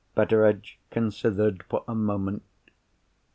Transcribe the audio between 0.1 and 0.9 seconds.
Betteredge